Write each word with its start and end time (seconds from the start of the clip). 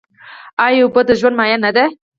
آیا 0.65 0.81
اوبه 0.85 1.01
د 1.09 1.11
ژوند 1.19 1.35
مایه 1.39 1.57
نه 1.65 1.71
ده؟ 1.75 1.85